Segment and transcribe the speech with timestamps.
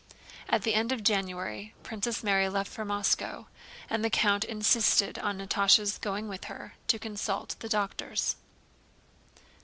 [0.49, 3.45] At the end of January Princess Mary left for Moscow,
[3.87, 8.35] and the count insisted on Natásha's going with her to consult the doctors.